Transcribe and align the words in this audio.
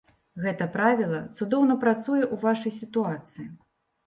Гэта 0.45 0.67
правіла 0.75 1.19
цудоўна 1.37 1.75
працуе 1.83 2.21
ў 2.21 2.35
вашай 2.47 2.71
сітуацыі. 2.81 3.47